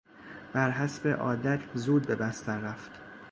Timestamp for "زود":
1.75-2.07